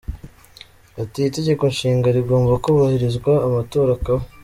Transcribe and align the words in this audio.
Ati 1.01 1.19
“Itegeko 1.29 1.63
Nshinga 1.73 2.07
rigomba 2.17 2.53
kubahirizwa, 2.63 3.31
amatora 3.47 3.91
akaba. 3.99 4.21